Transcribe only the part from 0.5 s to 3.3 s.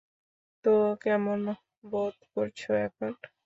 তো, কেমন বোধ করছ এখন?